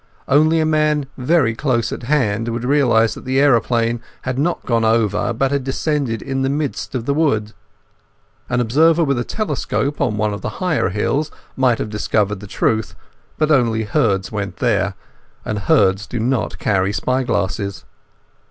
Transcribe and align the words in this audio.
Only 0.27 0.59
a 0.59 0.65
man 0.65 1.05
very 1.15 1.53
close 1.53 1.91
at 1.91 2.01
hand 2.09 2.47
would 2.47 2.63
realize 2.63 3.13
that 3.13 3.23
the 3.23 3.39
aeroplane 3.39 4.01
had 4.23 4.39
not 4.39 4.65
gone 4.65 4.83
over 4.83 5.31
but 5.31 5.51
had 5.51 5.63
descended 5.63 6.23
in 6.23 6.41
the 6.41 6.49
midst 6.49 6.95
of 6.95 7.05
the 7.05 7.13
wood. 7.13 7.53
An 8.49 8.59
observer 8.61 9.03
with 9.03 9.19
a 9.19 9.23
telescope 9.23 10.01
on 10.01 10.17
one 10.17 10.33
of 10.33 10.41
the 10.41 10.57
higher 10.57 10.89
hills 10.89 11.29
might 11.55 11.77
have 11.77 11.91
discovered 11.91 12.39
the 12.39 12.47
truth, 12.47 12.95
but 13.37 13.51
only 13.51 13.83
herds 13.83 14.31
went 14.31 14.57
there, 14.57 14.95
and 15.45 15.59
herds 15.59 16.07
do 16.07 16.19
not 16.19 16.57
carry 16.57 16.91
spy 16.91 17.21
glasses. 17.21 17.85